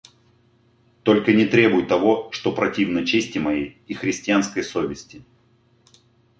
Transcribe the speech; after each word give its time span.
Только 1.03 1.31
не 1.31 1.45
требуй 1.45 1.85
того, 1.85 2.31
что 2.31 2.51
противно 2.51 3.05
чести 3.05 3.37
моей 3.37 3.77
и 3.85 3.93
христианской 3.93 4.63
совести. 4.63 5.23